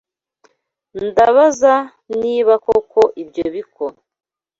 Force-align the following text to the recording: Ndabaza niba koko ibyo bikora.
Ndabaza 1.07 1.73
niba 2.19 2.53
koko 2.65 3.01
ibyo 3.21 3.45
bikora. 3.55 3.97